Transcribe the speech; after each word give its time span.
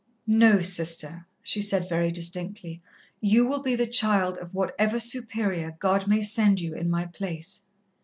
"No, 0.25 0.63
Sister," 0.63 1.27
she 1.43 1.61
said 1.61 1.87
very 1.87 2.09
distinctly. 2.09 2.81
"You 3.19 3.45
will 3.45 3.61
be 3.61 3.75
the 3.75 3.85
child 3.85 4.39
of 4.39 4.51
whatever 4.51 4.99
Superior 4.99 5.75
God 5.77 6.07
may 6.07 6.23
send 6.23 6.59
you 6.59 6.73
in 6.73 6.89
my 6.89 7.05
place." 7.05 7.67